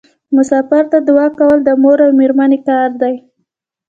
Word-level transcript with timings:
مسافر 0.35 0.83
ته 0.91 0.97
دعا 1.07 1.27
کول 1.39 1.57
د 1.63 1.69
مور 1.81 1.99
او 2.05 2.11
میرمنې 2.19 2.59
کار 2.69 2.89
دی. 3.01 3.15